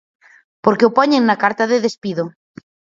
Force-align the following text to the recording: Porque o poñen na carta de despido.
Porque 0.63 0.87
o 0.89 0.95
poñen 0.97 1.23
na 1.25 1.39
carta 1.43 1.63
de 1.71 1.77
despido. 1.85 2.23